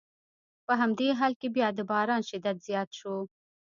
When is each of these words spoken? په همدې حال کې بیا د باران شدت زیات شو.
په 0.65 0.73
همدې 0.81 1.09
حال 1.19 1.33
کې 1.39 1.47
بیا 1.55 1.67
د 1.73 1.79
باران 1.91 2.21
شدت 2.29 2.57
زیات 2.67 2.89
شو. 2.99 3.15